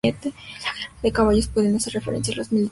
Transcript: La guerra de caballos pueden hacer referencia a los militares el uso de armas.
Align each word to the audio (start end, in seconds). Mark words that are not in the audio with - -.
La 0.03 0.13
guerra 0.13 0.93
de 1.03 1.11
caballos 1.11 1.47
pueden 1.49 1.75
hacer 1.75 1.93
referencia 1.93 2.33
a 2.33 2.37
los 2.37 2.51
militares 2.51 2.51
el 2.51 2.55
uso 2.55 2.55
de 2.55 2.65
armas. 2.65 2.69